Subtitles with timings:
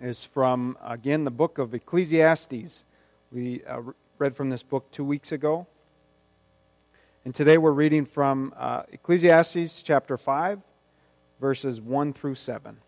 [0.00, 2.84] is from, again, the book of Ecclesiastes.
[3.30, 3.82] We uh,
[4.18, 5.66] read from this book two weeks ago.
[7.24, 10.60] And today we're reading from uh, Ecclesiastes chapter 5,
[11.40, 12.78] verses 1 through 7.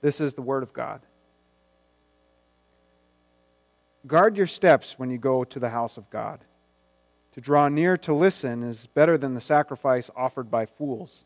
[0.00, 1.00] This is the Word of God.
[4.06, 6.40] Guard your steps when you go to the house of God.
[7.32, 11.24] To draw near to listen is better than the sacrifice offered by fools.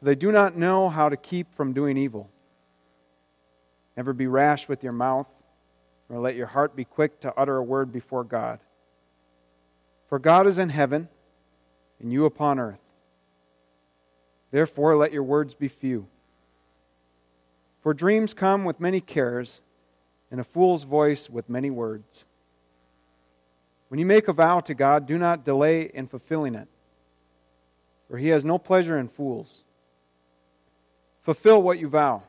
[0.00, 2.30] They do not know how to keep from doing evil.
[3.96, 5.28] Never be rash with your mouth,
[6.08, 8.60] nor let your heart be quick to utter a word before God.
[10.08, 11.08] For God is in heaven,
[12.00, 12.80] and you upon earth.
[14.50, 16.06] Therefore, let your words be few.
[17.82, 19.60] For dreams come with many cares,
[20.30, 22.24] and a fool's voice with many words.
[23.88, 26.68] When you make a vow to God, do not delay in fulfilling it,
[28.08, 29.64] for he has no pleasure in fools.
[31.28, 32.22] Fulfill what you vow.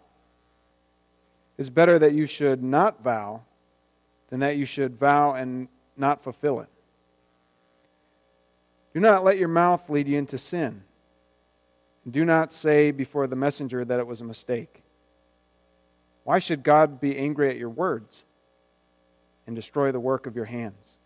[1.57, 3.43] It's better that you should not vow
[4.27, 6.67] than that you should vow and not fulfill it.
[8.93, 10.83] Do not let your mouth lead you into sin.
[12.11, 14.83] Do not say before the messenger that it was a mistake.
[16.25, 18.25] Why should God be angry at your words
[19.47, 20.97] and destroy the work of your hands?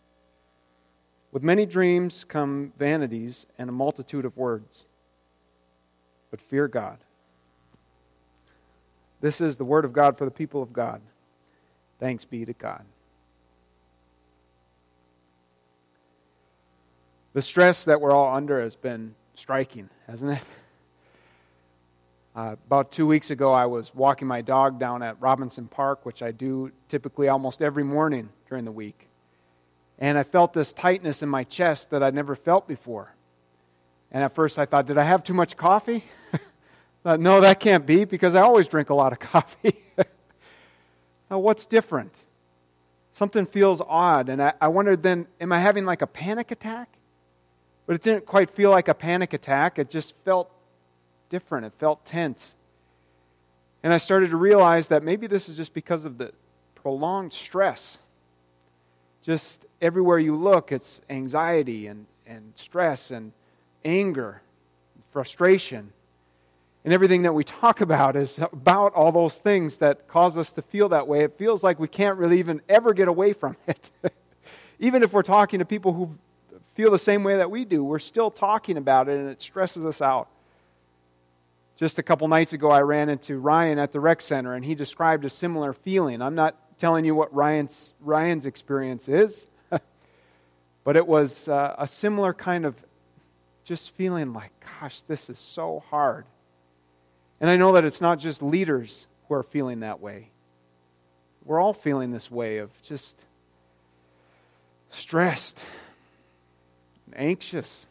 [1.31, 4.87] With many dreams come vanities and a multitude of words.
[6.31, 6.97] But fear God.
[9.23, 10.99] This is the word of God for the people of God.
[11.97, 12.83] Thanks be to God.
[17.31, 20.43] The stress that we're all under has been striking, hasn't it?
[22.35, 26.21] Uh, about two weeks ago, I was walking my dog down at Robinson Park, which
[26.21, 29.07] I do typically almost every morning during the week.
[29.99, 33.15] And I felt this tightness in my chest that I'd never felt before.
[34.11, 36.03] And at first, I thought, did I have too much coffee?
[37.03, 39.75] thought, no, that can't be because I always drink a lot of coffee.
[41.29, 42.13] now, what's different?
[43.13, 44.29] Something feels odd.
[44.29, 46.89] And I, I wondered then, am I having like a panic attack?
[47.85, 49.77] But it didn't quite feel like a panic attack.
[49.77, 50.49] It just felt
[51.29, 51.65] different.
[51.65, 52.55] It felt tense.
[53.83, 56.31] And I started to realize that maybe this is just because of the
[56.75, 57.97] prolonged stress.
[59.21, 63.33] Just everywhere you look, it's anxiety and, and stress and
[63.83, 64.41] anger,
[64.95, 65.91] and frustration.
[66.83, 70.61] And everything that we talk about is about all those things that cause us to
[70.61, 71.23] feel that way.
[71.23, 73.91] It feels like we can't really even ever get away from it.
[74.79, 76.17] even if we're talking to people who
[76.75, 77.83] feel the same way that we do.
[77.83, 80.27] We're still talking about it and it stresses us out.
[81.75, 84.75] Just a couple nights ago, I ran into Ryan at the rec center and he
[84.75, 86.21] described a similar feeling.
[86.21, 89.47] I'm not telling you what Ryan's, Ryan's experience is,
[90.83, 92.75] but it was uh, a similar kind of
[93.63, 96.25] just feeling like, gosh, this is so hard.
[97.43, 100.29] And I know that it's not just leaders who are feeling that way.
[101.43, 103.25] We're all feeling this way of just
[104.89, 105.65] stressed
[107.13, 107.85] anxious,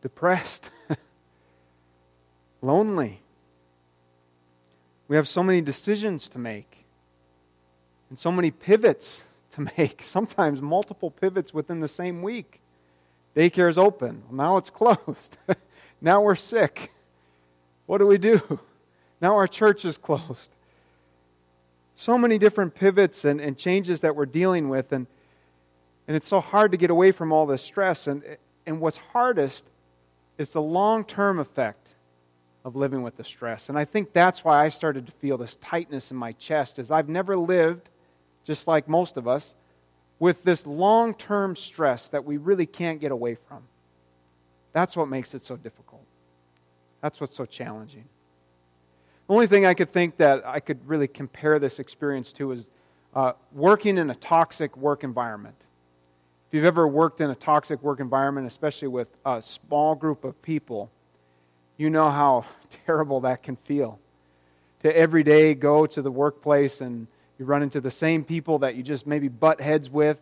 [0.00, 0.70] depressed,
[2.62, 3.20] lonely.
[5.06, 6.84] We have so many decisions to make
[8.10, 9.22] and so many pivots
[9.52, 12.60] to make, sometimes multiple pivots within the same week.
[13.36, 14.24] Daycare is open.
[14.32, 15.38] Now it's closed.
[16.00, 16.90] now we're sick.
[17.86, 18.60] What do we do?
[19.20, 20.50] Now our church is closed.
[21.94, 24.90] So many different pivots and, and changes that we're dealing with.
[24.90, 25.06] And
[26.06, 28.06] and it's so hard to get away from all this stress.
[28.06, 28.22] And,
[28.66, 29.70] and what's hardest
[30.38, 31.94] is the long term effect
[32.64, 33.68] of living with the stress.
[33.68, 36.90] And I think that's why I started to feel this tightness in my chest, is
[36.90, 37.90] I've never lived,
[38.44, 39.54] just like most of us,
[40.18, 43.62] with this long term stress that we really can't get away from.
[44.72, 45.91] That's what makes it so difficult.
[47.02, 48.04] That's what's so challenging.
[49.26, 52.70] The only thing I could think that I could really compare this experience to is
[53.14, 55.56] uh, working in a toxic work environment.
[56.48, 60.40] If you've ever worked in a toxic work environment, especially with a small group of
[60.42, 60.90] people,
[61.76, 62.44] you know how
[62.86, 63.98] terrible that can feel.
[64.82, 67.06] To every day go to the workplace and
[67.38, 70.18] you run into the same people that you just maybe butt heads with,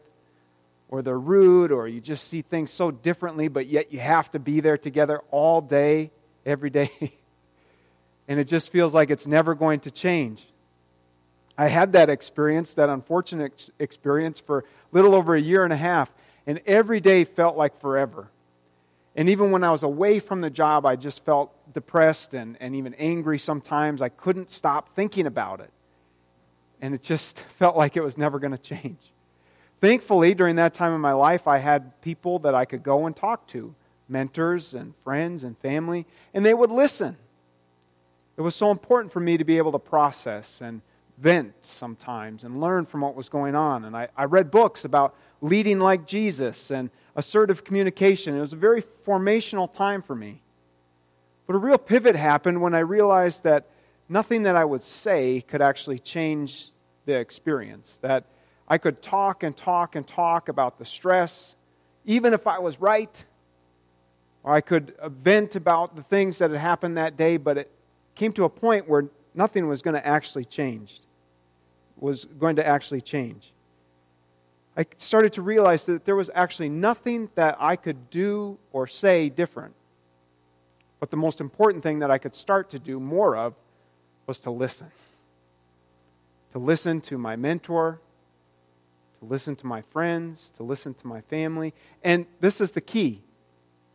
[0.88, 4.38] or they're rude, or you just see things so differently, but yet you have to
[4.38, 6.10] be there together all day,
[6.44, 6.90] every day.
[8.28, 10.46] and it just feels like it's never going to change.
[11.58, 15.76] I had that experience, that unfortunate experience, for a little over a year and a
[15.76, 16.10] half.
[16.46, 18.30] And every day felt like forever.
[19.14, 22.74] And even when I was away from the job, I just felt depressed and, and
[22.76, 24.00] even angry sometimes.
[24.00, 25.70] I couldn't stop thinking about it.
[26.80, 29.12] And it just felt like it was never going to change.
[29.80, 33.16] Thankfully, during that time in my life, I had people that I could go and
[33.16, 33.74] talk to
[34.10, 37.16] mentors and friends and family, and they would listen.
[38.36, 40.80] it was so important for me to be able to process and
[41.18, 43.84] vent sometimes and learn from what was going on.
[43.84, 48.36] And I, I read books about leading like Jesus and assertive communication.
[48.36, 50.40] It was a very formational time for me.
[51.46, 53.66] But a real pivot happened when I realized that
[54.08, 56.70] nothing that I would say could actually change
[57.04, 57.98] the experience.
[58.02, 58.24] That
[58.66, 61.56] I could talk and talk and talk about the stress,
[62.04, 63.24] even if I was right,
[64.42, 67.70] or I could vent about the things that had happened that day, but it
[68.14, 71.00] came to a point where nothing was going to actually change.
[71.98, 73.52] Was going to actually change.
[74.76, 79.28] I started to realize that there was actually nothing that I could do or say
[79.28, 79.74] different.
[81.00, 83.54] But the most important thing that I could start to do more of
[84.26, 84.90] was to listen.
[86.52, 88.00] To listen to my mentor,
[89.18, 91.74] to listen to my friends, to listen to my family.
[92.02, 93.22] And this is the key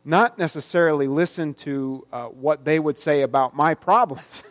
[0.05, 4.43] not necessarily listen to uh, what they would say about my problems,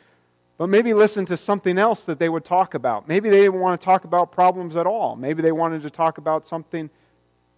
[0.58, 3.06] but maybe listen to something else that they would talk about.
[3.06, 5.14] Maybe they didn't want to talk about problems at all.
[5.14, 6.88] Maybe they wanted to talk about something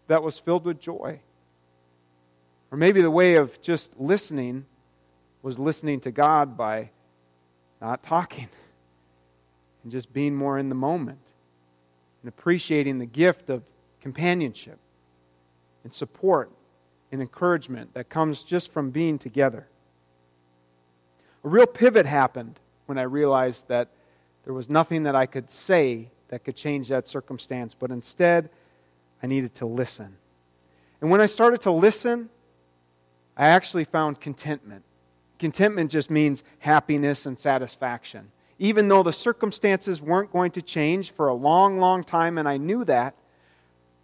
[0.08, 1.20] that was filled with joy.
[2.72, 4.66] Or maybe the way of just listening
[5.42, 6.90] was listening to God by
[7.80, 8.48] not talking
[9.84, 11.20] and just being more in the moment
[12.22, 13.62] and appreciating the gift of
[14.00, 14.78] companionship
[15.84, 16.50] and support
[17.12, 19.66] and encouragement that comes just from being together.
[21.44, 23.88] A real pivot happened when I realized that
[24.44, 28.50] there was nothing that I could say that could change that circumstance, but instead,
[29.22, 30.16] I needed to listen.
[31.00, 32.30] And when I started to listen,
[33.36, 34.84] I actually found contentment.
[35.38, 41.28] Contentment just means happiness and satisfaction even though the circumstances weren't going to change for
[41.28, 43.14] a long, long time, and I knew that,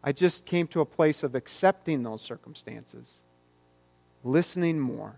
[0.02, 3.20] I just came to a place of accepting those circumstances,
[4.24, 5.16] listening more,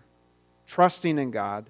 [0.67, 1.65] trusting in God,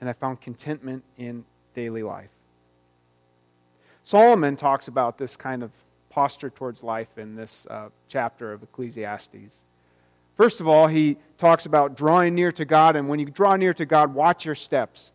[0.00, 1.44] and I found contentment in
[1.74, 2.30] daily life.
[4.02, 5.70] Solomon talks about this kind of
[6.10, 9.62] posture towards life in this uh, chapter of Ecclesiastes.
[10.36, 13.74] First of all, he talks about drawing near to God, and when you draw near
[13.74, 15.10] to God, watch your steps.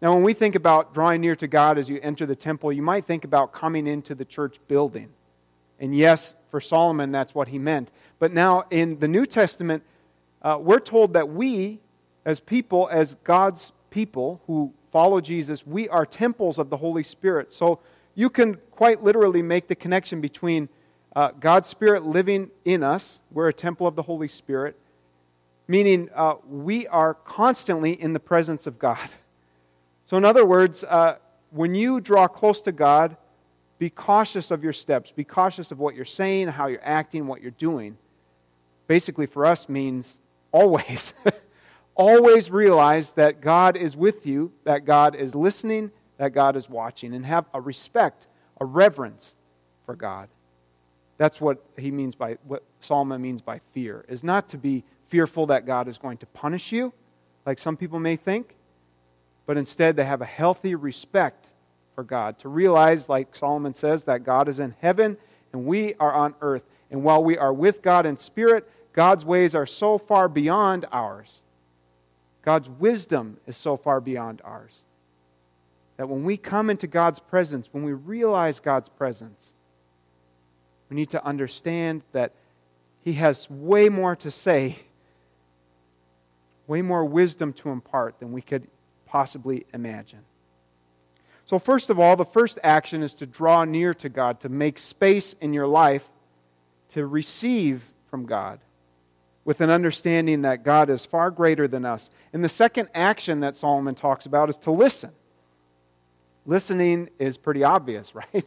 [0.00, 2.82] Now, when we think about drawing near to God as you enter the temple, you
[2.82, 5.08] might think about coming into the church building.
[5.78, 7.90] And yes, for Solomon, that's what he meant.
[8.18, 9.82] But now in the New Testament,
[10.42, 11.80] uh, we're told that we,
[12.24, 17.52] as people, as God's people who follow Jesus, we are temples of the Holy Spirit.
[17.52, 17.80] So
[18.14, 20.68] you can quite literally make the connection between
[21.14, 24.78] uh, God's Spirit living in us, we're a temple of the Holy Spirit,
[25.66, 29.08] meaning uh, we are constantly in the presence of God.
[30.06, 31.16] So, in other words, uh,
[31.50, 33.16] when you draw close to God,
[33.78, 35.12] be cautious of your steps.
[35.12, 37.96] Be cautious of what you're saying, how you're acting, what you're doing.
[38.86, 40.18] Basically, for us, means
[40.50, 41.14] always.
[41.94, 47.14] always realize that God is with you, that God is listening, that God is watching,
[47.14, 48.26] and have a respect,
[48.60, 49.34] a reverence
[49.84, 50.28] for God.
[51.18, 55.46] That's what he means by what Solomon means by fear, is not to be fearful
[55.46, 56.92] that God is going to punish you,
[57.44, 58.54] like some people may think,
[59.46, 61.48] but instead to have a healthy respect
[61.98, 65.16] for God, to realize, like Solomon says, that God is in heaven
[65.52, 66.62] and we are on earth.
[66.92, 71.40] And while we are with God in spirit, God's ways are so far beyond ours.
[72.42, 74.82] God's wisdom is so far beyond ours.
[75.96, 79.54] That when we come into God's presence, when we realize God's presence,
[80.88, 82.32] we need to understand that
[83.02, 84.78] He has way more to say,
[86.68, 88.68] way more wisdom to impart than we could
[89.04, 90.20] possibly imagine.
[91.48, 94.78] So, first of all, the first action is to draw near to God, to make
[94.78, 96.06] space in your life
[96.90, 98.60] to receive from God
[99.46, 102.10] with an understanding that God is far greater than us.
[102.34, 105.10] And the second action that Solomon talks about is to listen.
[106.44, 108.44] Listening is pretty obvious, right?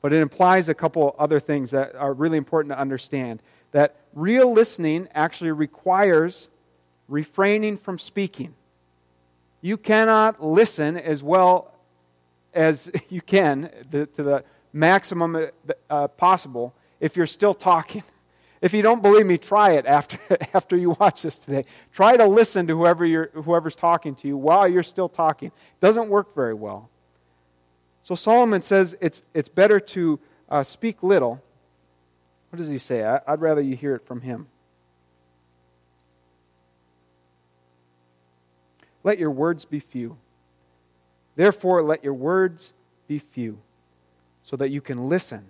[0.00, 3.42] But it implies a couple other things that are really important to understand.
[3.72, 6.48] That real listening actually requires
[7.08, 8.54] refraining from speaking.
[9.60, 11.74] You cannot listen as well
[12.54, 15.46] as you can to the maximum uh,
[15.88, 18.02] uh, possible if you're still talking.
[18.60, 20.18] If you don't believe me, try it after,
[20.52, 21.64] after you watch this today.
[21.92, 25.50] Try to listen to whoever you're, whoever's talking to you while you're still talking.
[25.50, 26.90] It doesn't work very well.
[28.02, 31.40] So Solomon says it's, it's better to uh, speak little.
[32.50, 33.04] What does he say?
[33.04, 34.48] I, I'd rather you hear it from him.
[39.08, 40.18] Let your words be few.
[41.34, 42.74] Therefore, let your words
[43.06, 43.58] be few,
[44.42, 45.46] so that you can listen.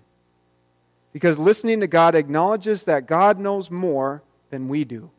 [1.12, 5.10] Because listening to God acknowledges that God knows more than we do.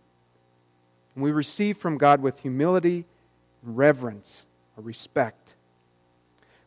[1.15, 3.03] And we receive from God with humility
[3.61, 4.45] reverence,
[4.77, 5.55] or respect.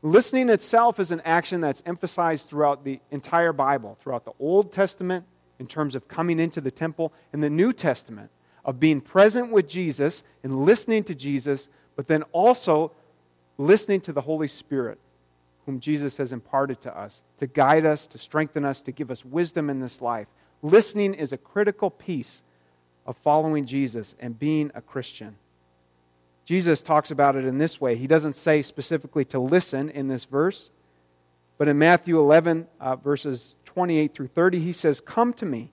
[0.02, 5.24] Listening itself is an action that's emphasized throughout the entire Bible, throughout the Old Testament
[5.58, 8.30] in terms of coming into the temple, and the New Testament
[8.64, 12.92] of being present with Jesus and listening to Jesus, but then also
[13.58, 14.98] listening to the Holy Spirit,
[15.66, 19.24] whom Jesus has imparted to us, to guide us, to strengthen us, to give us
[19.24, 20.26] wisdom in this life.
[20.62, 22.42] Listening is a critical piece
[23.06, 25.36] of following Jesus and being a Christian.
[26.44, 27.96] Jesus talks about it in this way.
[27.96, 30.70] He doesn't say specifically to listen in this verse,
[31.58, 35.70] but in Matthew 11, uh, verses 28 through 30, he says, Come to me,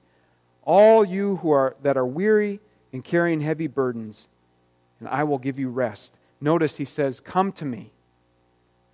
[0.64, 2.60] all you who are, that are weary
[2.92, 4.28] and carrying heavy burdens,
[5.00, 6.14] and I will give you rest.
[6.42, 7.92] Notice he says, Come to me.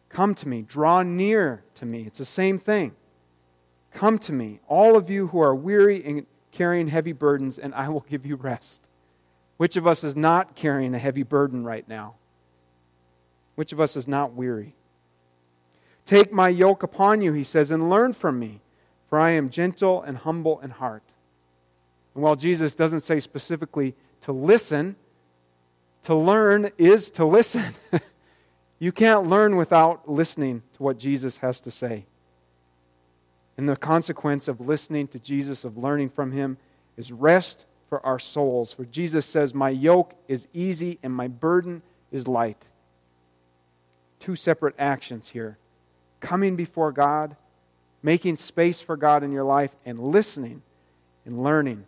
[0.10, 0.62] Come to me.
[0.62, 2.04] Draw near to me.
[2.04, 2.94] It's the same thing.
[3.94, 7.88] Come to me, all of you who are weary and carrying heavy burdens, and I
[7.88, 8.82] will give you rest.
[9.58, 12.16] Which of us is not carrying a heavy burden right now?
[13.56, 14.76] Which of us is not weary?
[16.06, 18.60] Take my yoke upon you, he says, and learn from me,
[19.10, 21.04] for I am gentle and humble in heart.
[22.16, 24.96] And while Jesus doesn't say specifically to listen,
[26.04, 27.76] to learn is to listen.
[28.80, 32.06] you can't learn without listening to what Jesus has to say.
[33.58, 36.58] And the consequence of listening to Jesus, of learning from him,
[36.98, 38.72] is rest for our souls.
[38.74, 41.82] For Jesus says, My yoke is easy and my burden
[42.12, 42.66] is light.
[44.20, 45.58] Two separate actions here
[46.22, 47.36] coming before God,
[48.02, 50.64] making space for God in your life, and listening
[51.26, 51.86] and learning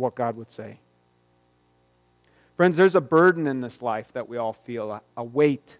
[0.00, 0.80] what God would say.
[2.56, 5.78] Friends, there's a burden in this life that we all feel a, a weight,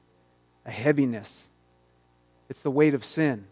[0.64, 1.48] a heaviness.
[2.48, 3.46] It's the weight of sin,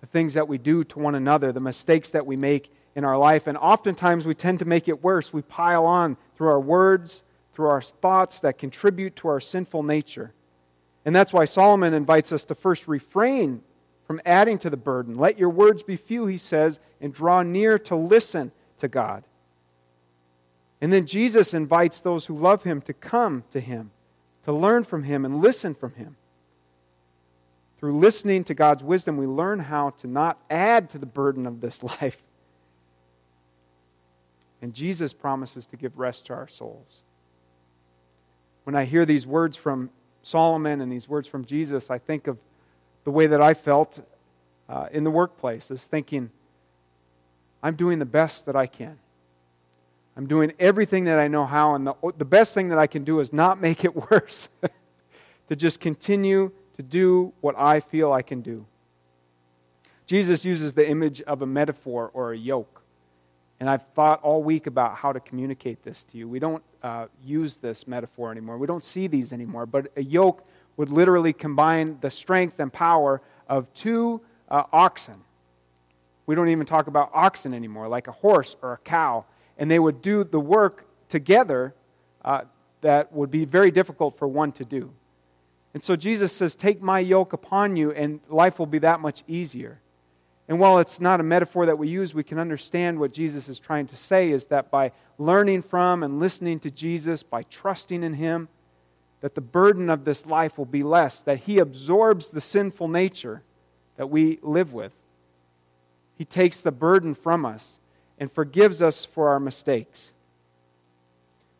[0.00, 3.16] the things that we do to one another, the mistakes that we make in our
[3.16, 3.46] life.
[3.46, 5.32] And oftentimes we tend to make it worse.
[5.32, 7.22] We pile on through our words,
[7.54, 10.32] through our thoughts that contribute to our sinful nature.
[11.04, 13.62] And that's why Solomon invites us to first refrain
[14.06, 15.16] from adding to the burden.
[15.16, 19.22] Let your words be few, he says, and draw near to listen to God.
[20.80, 23.90] And then Jesus invites those who love him to come to him,
[24.44, 26.16] to learn from him and listen from him.
[27.78, 31.60] Through listening to God's wisdom, we learn how to not add to the burden of
[31.60, 32.22] this life,
[34.62, 37.00] and Jesus promises to give rest to our souls.
[38.64, 39.90] When I hear these words from
[40.22, 42.36] Solomon and these words from Jesus, I think of
[43.04, 44.00] the way that I felt
[44.68, 46.30] uh, in the workplace, is thinking,
[47.62, 48.98] I'm doing the best that I can.
[50.20, 53.04] I'm doing everything that I know how, and the, the best thing that I can
[53.04, 54.50] do is not make it worse.
[55.48, 58.66] to just continue to do what I feel I can do.
[60.04, 62.82] Jesus uses the image of a metaphor or a yoke.
[63.60, 66.28] And I've thought all week about how to communicate this to you.
[66.28, 68.58] We don't uh, use this metaphor anymore.
[68.58, 69.64] We don't see these anymore.
[69.64, 70.44] But a yoke
[70.76, 75.22] would literally combine the strength and power of two uh, oxen.
[76.26, 79.24] We don't even talk about oxen anymore, like a horse or a cow.
[79.60, 81.74] And they would do the work together
[82.24, 82.42] uh,
[82.80, 84.90] that would be very difficult for one to do.
[85.74, 89.22] And so Jesus says, Take my yoke upon you, and life will be that much
[89.28, 89.80] easier.
[90.48, 93.58] And while it's not a metaphor that we use, we can understand what Jesus is
[93.58, 98.14] trying to say is that by learning from and listening to Jesus, by trusting in
[98.14, 98.48] Him,
[99.20, 103.42] that the burden of this life will be less, that He absorbs the sinful nature
[103.96, 104.92] that we live with.
[106.16, 107.79] He takes the burden from us
[108.20, 110.12] and forgives us for our mistakes.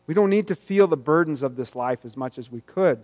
[0.07, 3.03] We don't need to feel the burdens of this life as much as we could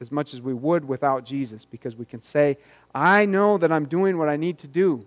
[0.00, 2.56] as much as we would without Jesus because we can say,
[2.94, 5.04] I know that I'm doing what I need to do.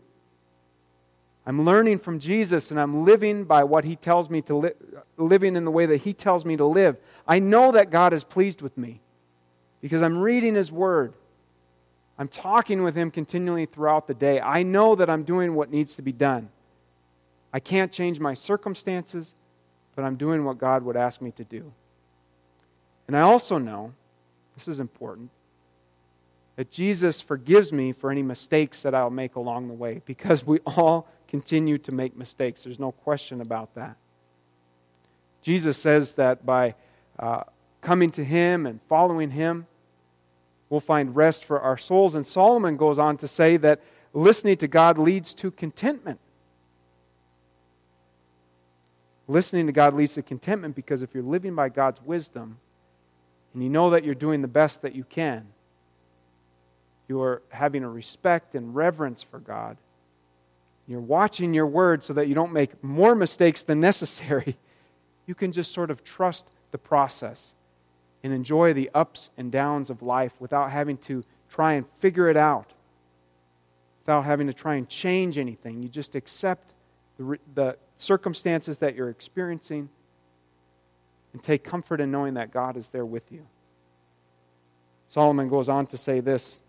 [1.45, 4.75] I'm learning from Jesus and I'm living by what he tells me to live,
[5.17, 6.97] living in the way that he tells me to live.
[7.27, 9.01] I know that God is pleased with me
[9.81, 11.13] because I'm reading his word.
[12.19, 14.39] I'm talking with him continually throughout the day.
[14.39, 16.49] I know that I'm doing what needs to be done.
[17.53, 19.33] I can't change my circumstances,
[19.95, 21.71] but I'm doing what God would ask me to do.
[23.07, 23.93] And I also know
[24.55, 25.29] this is important,
[26.55, 30.59] that Jesus forgives me for any mistakes that I'll make along the way because we
[30.59, 32.63] all continue to make mistakes.
[32.63, 33.97] There's no question about that.
[35.41, 36.75] Jesus says that by
[37.17, 37.43] uh,
[37.81, 39.65] coming to Him and following Him,
[40.69, 42.15] we'll find rest for our souls.
[42.15, 43.81] And Solomon goes on to say that
[44.13, 46.19] listening to God leads to contentment.
[49.31, 52.57] Listening to God leads to contentment because if you're living by God's wisdom,
[53.53, 55.47] and you know that you're doing the best that you can,
[57.07, 59.77] you are having a respect and reverence for God.
[60.85, 64.57] You're watching your word so that you don't make more mistakes than necessary.
[65.27, 67.53] You can just sort of trust the process.
[68.23, 72.35] and enjoy the ups and downs of life without having to try and figure it
[72.35, 72.73] out,
[74.01, 75.81] without having to try and change anything.
[75.81, 76.73] You just accept
[77.17, 79.89] the, the circumstances that you're experiencing
[81.33, 83.45] and take comfort in knowing that God is there with you.
[85.07, 86.59] Solomon goes on to say this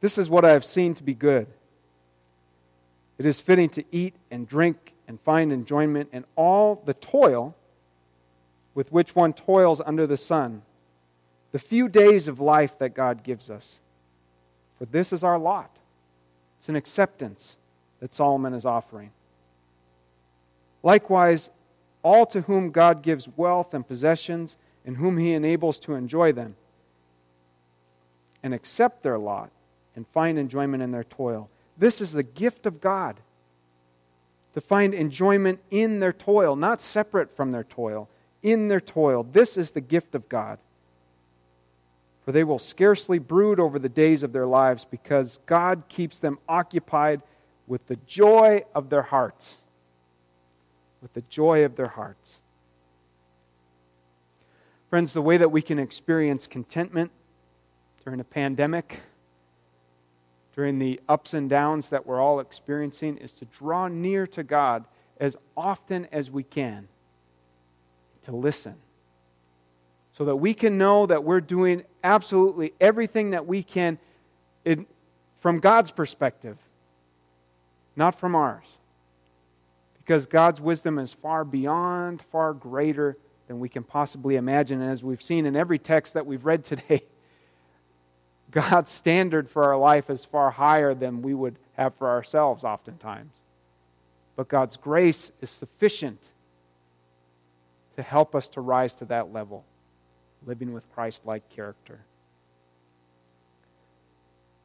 [0.00, 1.48] This is what I have seen to be good.
[3.18, 7.56] It is fitting to eat and drink and find enjoyment in all the toil
[8.74, 10.62] with which one toils under the sun,
[11.50, 13.80] the few days of life that God gives us.
[14.78, 15.76] For this is our lot.
[16.58, 17.56] It's an acceptance
[18.00, 19.10] that Solomon is offering.
[20.82, 21.50] Likewise,
[22.02, 26.56] all to whom God gives wealth and possessions, and whom he enables to enjoy them,
[28.42, 29.50] and accept their lot
[29.96, 31.50] and find enjoyment in their toil.
[31.76, 33.16] This is the gift of God.
[34.54, 38.08] To find enjoyment in their toil, not separate from their toil,
[38.42, 39.24] in their toil.
[39.24, 40.58] This is the gift of God.
[42.24, 46.38] For they will scarcely brood over the days of their lives because God keeps them
[46.48, 47.22] occupied
[47.68, 49.58] with the joy of their hearts.
[51.02, 52.40] With the joy of their hearts.
[54.90, 57.10] Friends, the way that we can experience contentment
[58.04, 59.00] during a pandemic,
[60.56, 64.86] during the ups and downs that we're all experiencing, is to draw near to God
[65.20, 66.88] as often as we can,
[68.22, 68.76] to listen,
[70.16, 73.98] so that we can know that we're doing absolutely everything that we can
[74.64, 74.86] in,
[75.40, 76.56] from God's perspective
[77.98, 78.78] not from ours.
[79.98, 84.80] Because God's wisdom is far beyond, far greater than we can possibly imagine.
[84.80, 87.04] And as we've seen in every text that we've read today,
[88.50, 93.40] God's standard for our life is far higher than we would have for ourselves, oftentimes.
[94.36, 96.30] But God's grace is sufficient
[97.96, 99.64] to help us to rise to that level,
[100.46, 101.98] living with Christ like character.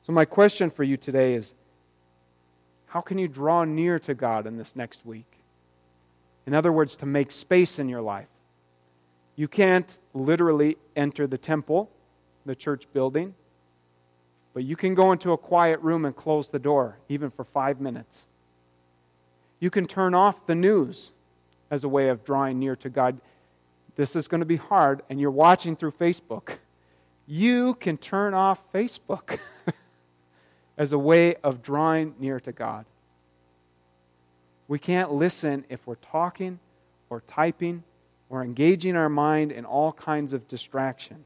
[0.03, 1.53] So, my question for you today is
[2.93, 5.39] how can you draw near to God in this next week?
[6.45, 8.27] In other words, to make space in your life.
[9.35, 11.89] You can't literally enter the temple,
[12.45, 13.33] the church building,
[14.53, 17.81] but you can go into a quiet room and close the door, even for five
[17.81, 18.27] minutes.
[19.59, 21.13] You can turn off the news
[21.71, 23.19] as a way of drawing near to God.
[23.95, 26.57] This is going to be hard, and you're watching through Facebook.
[27.25, 29.39] You can turn off Facebook.
[30.77, 32.85] as a way of drawing near to God.
[34.67, 36.59] We can't listen if we're talking
[37.09, 37.83] or typing
[38.29, 41.23] or engaging our mind in all kinds of distraction.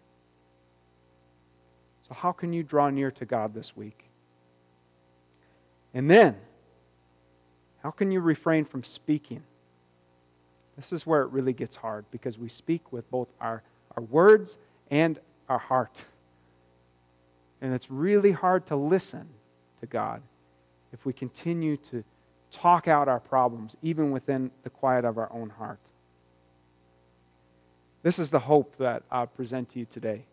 [2.07, 4.05] So, how can you draw near to God this week?
[5.93, 6.35] And then,
[7.83, 9.43] how can you refrain from speaking?
[10.75, 13.63] This is where it really gets hard because we speak with both our,
[13.95, 14.57] our words
[14.91, 16.05] and our heart.
[17.61, 19.27] And it's really hard to listen
[19.79, 20.21] to God
[20.93, 22.03] if we continue to
[22.51, 25.79] talk out our problems, even within the quiet of our own heart.
[28.03, 30.25] This is the hope that I present to you today.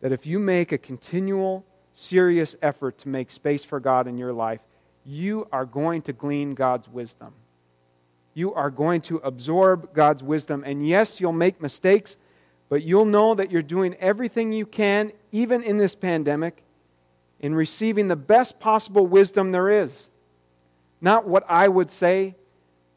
[0.00, 4.32] That if you make a continual, serious effort to make space for God in your
[4.32, 4.60] life,
[5.04, 7.34] you are going to glean God's wisdom.
[8.34, 10.64] You are going to absorb God's wisdom.
[10.64, 12.16] And yes, you'll make mistakes,
[12.68, 16.62] but you'll know that you're doing everything you can, even in this pandemic,
[17.42, 20.08] in receiving the best possible wisdom there is.
[21.00, 22.36] Not what I would say,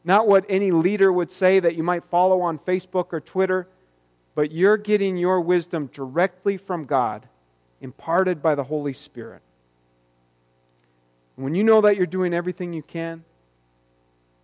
[0.04, 3.66] not what any leader would say that you might follow on Facebook or Twitter,
[4.36, 7.28] but you're getting your wisdom directly from God,
[7.80, 9.42] imparted by the Holy Spirit.
[11.34, 13.24] When you know that you're doing everything you can,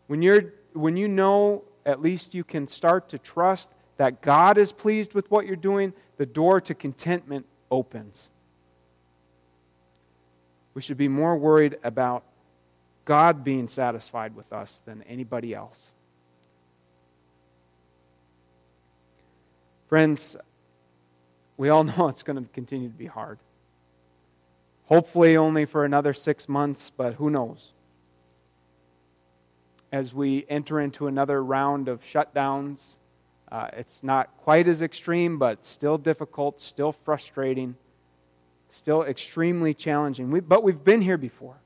[0.08, 4.72] when, you're, when you know at least you can start to trust that God is
[4.72, 8.31] pleased with what you're doing, the door to contentment opens.
[10.74, 12.24] We should be more worried about
[13.04, 15.92] God being satisfied with us than anybody else.
[19.88, 20.36] Friends,
[21.56, 23.38] we all know it's going to continue to be hard.
[24.86, 27.72] Hopefully, only for another six months, but who knows?
[29.90, 32.96] As we enter into another round of shutdowns,
[33.50, 37.76] uh, it's not quite as extreme, but still difficult, still frustrating
[38.72, 40.30] still extremely challenging.
[40.30, 41.56] We, but we've been here before.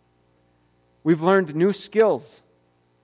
[1.05, 2.43] We've learned new skills.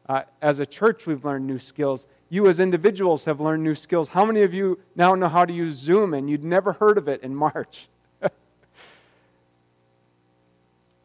[0.09, 2.07] Uh, as a church, we've learned new skills.
[2.29, 4.09] You, as individuals, have learned new skills.
[4.09, 7.07] How many of you now know how to use Zoom and you'd never heard of
[7.07, 7.89] it in March?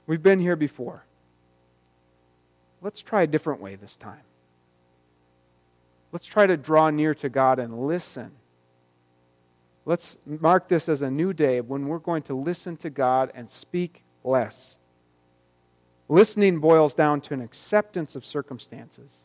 [0.08, 1.04] we've been here before.
[2.82, 4.22] Let's try a different way this time.
[6.12, 8.32] Let's try to draw near to God and listen.
[9.88, 13.50] Let's mark this as a new day when we're going to listen to God and
[13.50, 14.76] speak less.
[16.10, 19.20] Listening boils down to an acceptance of circumstances.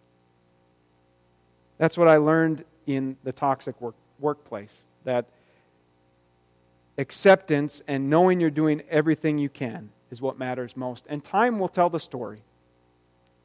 [1.79, 4.83] That's what I learned in the toxic work, workplace.
[5.03, 5.27] That
[6.96, 11.07] acceptance and knowing you're doing everything you can is what matters most.
[11.09, 12.38] And time will tell the story.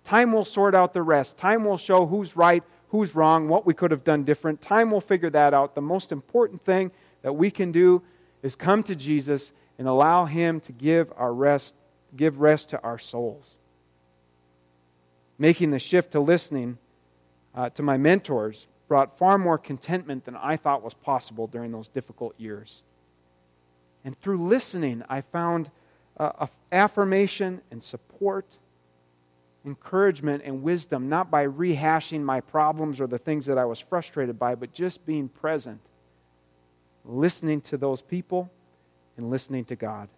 [0.03, 1.35] Time will sort out the rest.
[1.35, 4.61] Time will show who's right, who's wrong, what we could have done different.
[4.61, 5.73] Time will figure that out.
[5.73, 6.91] The most important thing
[7.27, 8.01] that we can do
[8.41, 11.75] is come to Jesus and allow him to give our rest,
[12.15, 13.55] give rest to our souls.
[15.37, 16.77] Making the shift to listening
[17.53, 21.89] uh, to my mentors brought far more contentment than I thought was possible during those
[21.89, 22.81] difficult years.
[24.05, 25.69] And through listening, I found
[26.15, 28.57] uh, affirmation and support,
[29.65, 34.39] encouragement and wisdom, not by rehashing my problems or the things that I was frustrated
[34.39, 35.81] by, but just being present,
[37.07, 38.51] listening to those people
[39.15, 40.09] and listening to God.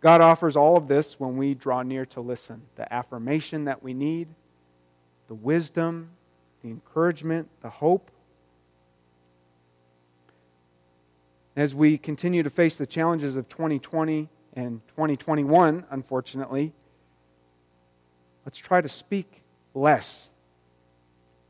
[0.00, 3.94] God offers all of this when we draw near to listen the affirmation that we
[3.94, 4.28] need,
[5.28, 6.10] the wisdom,
[6.62, 8.10] the encouragement, the hope.
[11.56, 16.72] As we continue to face the challenges of 2020 and 2021, unfortunately,
[18.44, 19.42] let's try to speak
[19.72, 20.30] less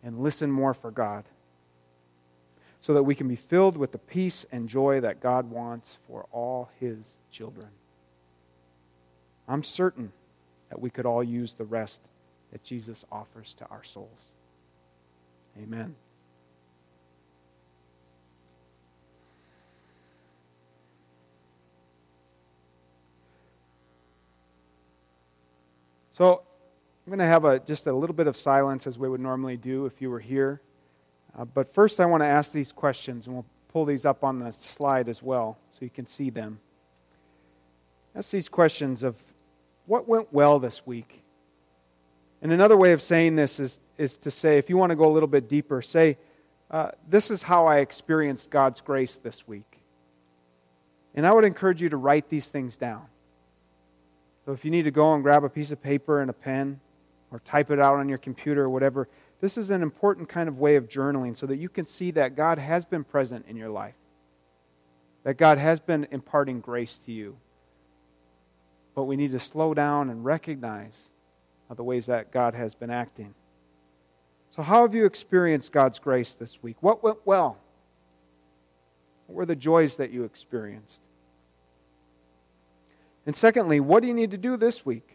[0.03, 1.25] and listen more for God
[2.85, 6.27] so that we can be filled with the peace and joy that God wants for
[6.31, 7.69] all His children.
[9.49, 10.13] I'm certain
[10.69, 12.03] that we could all use the rest
[12.53, 14.11] that Jesus offers to our souls.
[15.57, 15.95] Amen.
[26.13, 26.43] So
[27.07, 29.57] I'm going to have a, just a little bit of silence as we would normally
[29.57, 30.61] do if you were here.
[31.37, 34.39] Uh, but first, I want to ask these questions, and we'll pull these up on
[34.39, 36.61] the slide as well so you can see them.
[38.15, 39.17] Ask these questions of
[39.87, 41.23] what went well this week?
[42.41, 45.11] And another way of saying this is, is to say, if you want to go
[45.11, 46.19] a little bit deeper, say,
[46.71, 49.81] uh, This is how I experienced God's grace this week.
[51.15, 53.07] And I would encourage you to write these things down.
[54.45, 56.81] So if you need to go and grab a piece of paper and a pen
[57.31, 59.09] or type it out on your computer or whatever,
[59.45, 62.35] this is an important kind of way of journaling so that you can see that
[62.35, 63.95] God has been present in your life,
[65.23, 67.37] that God has been imparting grace to you.
[68.95, 71.11] But we need to slow down and recognize
[71.77, 73.35] the ways that God has been acting.
[74.49, 76.77] So, how have you experienced God's grace this week?
[76.81, 77.59] What went well?
[79.27, 81.03] What were the joys that you experienced?
[83.27, 85.14] And secondly, what do you need to do this week?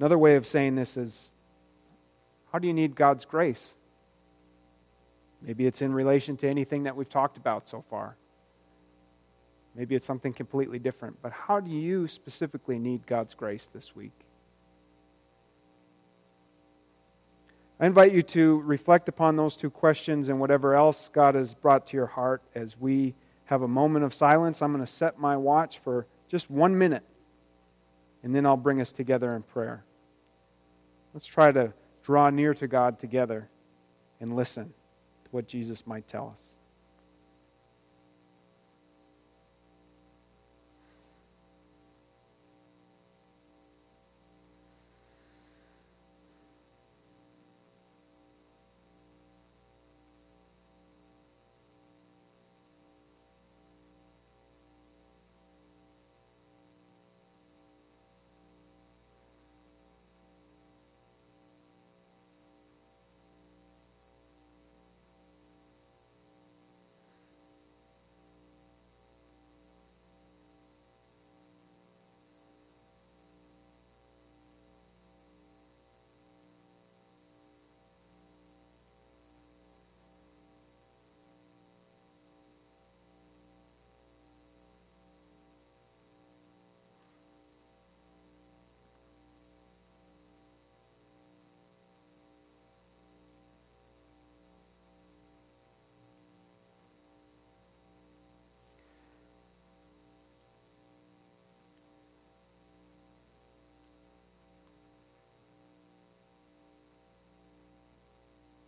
[0.00, 1.30] Another way of saying this is
[2.50, 3.76] how do you need God's grace?
[5.42, 8.16] Maybe it's in relation to anything that we've talked about so far.
[9.74, 11.20] Maybe it's something completely different.
[11.20, 14.14] But how do you specifically need God's grace this week?
[17.78, 21.86] I invite you to reflect upon those two questions and whatever else God has brought
[21.88, 24.62] to your heart as we have a moment of silence.
[24.62, 27.04] I'm going to set my watch for just one minute,
[28.22, 29.84] and then I'll bring us together in prayer.
[31.12, 33.48] Let's try to draw near to God together
[34.20, 34.66] and listen
[35.24, 36.56] to what Jesus might tell us.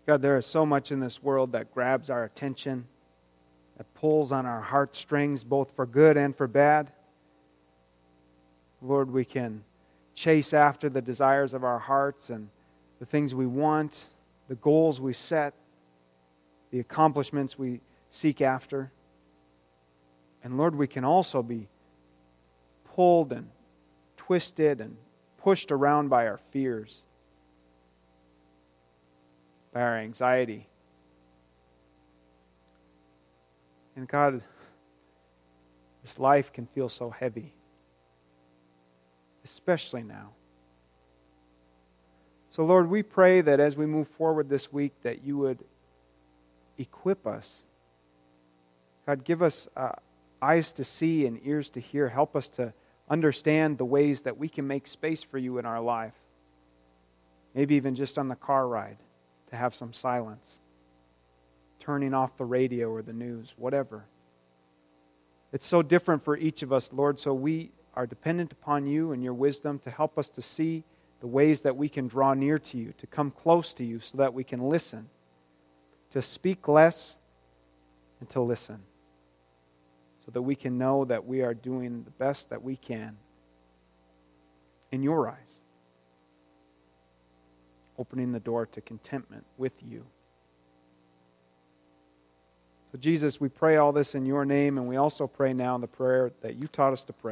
[0.06, 2.86] God, there is so much in this world that grabs our attention,
[3.76, 6.90] that pulls on our heartstrings, both for good and for bad.
[8.80, 9.62] Lord, we can
[10.14, 12.48] chase after the desires of our hearts and
[12.98, 14.08] the things we want,
[14.48, 15.54] the goals we set,
[16.70, 18.90] the accomplishments we seek after.
[20.42, 21.68] And Lord, we can also be
[22.84, 23.48] pulled and
[24.16, 24.96] twisted and
[25.38, 27.02] pushed around by our fears,
[29.72, 30.68] by our anxiety.
[33.96, 34.42] And God,
[36.02, 37.54] this life can feel so heavy,
[39.44, 40.30] especially now.
[42.50, 45.64] So, Lord, we pray that as we move forward this week, that you would
[46.76, 47.64] equip us.
[49.06, 49.92] God, give us uh,
[50.40, 52.08] eyes to see and ears to hear.
[52.08, 52.74] Help us to
[53.08, 56.14] understand the ways that we can make space for you in our life.
[57.54, 58.98] Maybe even just on the car ride
[59.52, 60.58] to have some silence,
[61.78, 64.04] turning off the radio or the news, whatever.
[65.52, 69.22] It's so different for each of us, Lord, so we are dependent upon you and
[69.22, 70.82] your wisdom to help us to see
[71.20, 74.18] the ways that we can draw near to you, to come close to you so
[74.18, 75.08] that we can listen,
[76.10, 77.16] to speak less
[78.18, 78.80] and to listen
[80.24, 83.16] so that we can know that we are doing the best that we can
[84.90, 85.61] in your eyes,
[87.98, 90.04] opening the door to contentment with you.
[92.92, 95.80] So, Jesus, we pray all this in your name, and we also pray now in
[95.80, 97.30] the prayer that you taught us to pray.